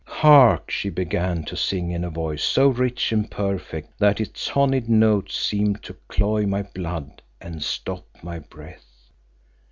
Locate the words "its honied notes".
4.19-5.37